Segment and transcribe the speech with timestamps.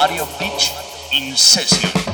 [0.00, 0.72] Mario Beach
[1.12, 2.09] in session.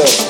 [0.00, 0.29] Good.